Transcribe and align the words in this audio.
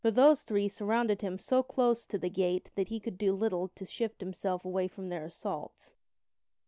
For 0.01 0.09
those 0.09 0.41
three 0.41 0.67
surrounded 0.67 1.21
him 1.21 1.37
so 1.37 1.61
close 1.61 2.07
to 2.07 2.17
the 2.17 2.27
gate 2.27 2.71
that 2.73 2.87
he 2.87 2.99
could 2.99 3.19
do 3.19 3.35
little 3.35 3.67
to 3.75 3.85
shift 3.85 4.19
himself 4.19 4.65
away 4.65 4.87
from 4.87 5.09
their 5.09 5.25
assaults. 5.25 5.93